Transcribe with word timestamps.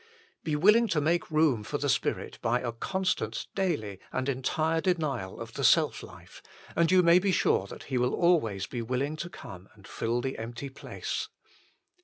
Be 0.43 0.55
willing 0.55 0.87
to 0.87 0.99
make 0.99 1.29
room 1.29 1.63
for 1.63 1.77
the 1.77 1.87
Spirit 1.87 2.39
by 2.41 2.59
a 2.59 2.71
constant, 2.71 3.45
daily, 3.53 3.99
and 4.11 4.27
entire 4.27 4.81
denial 4.81 5.39
of 5.39 5.53
the 5.53 5.63
self 5.63 6.01
life, 6.01 6.41
and 6.75 6.91
you 6.91 7.03
may 7.03 7.19
be 7.19 7.31
sure 7.31 7.67
that 7.67 7.83
He 7.83 7.99
will 7.99 8.15
always 8.15 8.65
be 8.65 8.81
willing 8.81 9.15
to 9.17 9.29
come 9.29 9.69
and 9.75 9.87
fill 9.87 10.19
the 10.21 10.39
empty 10.39 10.39
HOW 10.39 10.41
IT 10.41 10.41
MAY 10.41 10.47
BE 10.47 10.47
INCREASED 10.47 10.85
113 10.85 10.89
place. 10.89 11.29